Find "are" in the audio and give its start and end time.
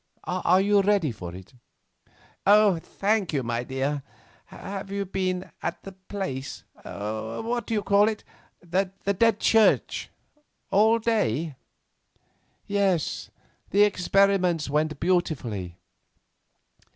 0.23-0.59